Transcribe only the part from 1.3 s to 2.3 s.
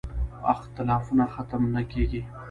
ختم نه کېږي.